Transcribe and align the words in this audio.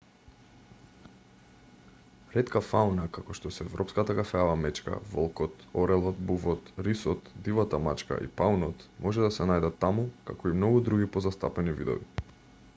ретка 2.35 2.61
фауна 2.67 3.03
како 3.17 3.35
што 3.39 3.51
се 3.57 3.59
европската 3.65 4.15
кафеава 4.19 4.55
мечка 4.61 4.95
волкот 5.11 5.61
орелот 5.83 6.23
бувот 6.31 6.71
рисот 6.89 7.29
дивата 7.49 7.81
мачка 7.89 8.19
и 8.29 8.33
паунот 8.41 8.83
може 9.07 9.25
да 9.27 9.31
се 9.37 9.49
најдат 9.53 9.79
таму 9.85 10.07
како 10.31 10.49
и 10.53 10.57
многу 10.63 10.81
други 10.89 11.11
позастапени 11.19 11.77
видови 11.83 12.35